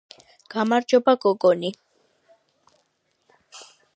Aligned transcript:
გამარჯობა 0.53 1.13
გოგონი 1.25 1.71